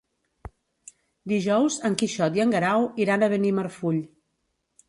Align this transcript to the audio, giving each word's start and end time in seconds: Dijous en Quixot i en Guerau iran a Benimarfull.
Dijous 1.33 1.77
en 1.91 1.97
Quixot 2.03 2.39
i 2.41 2.45
en 2.47 2.57
Guerau 2.57 2.89
iran 3.07 3.27
a 3.27 3.31
Benimarfull. 3.35 4.05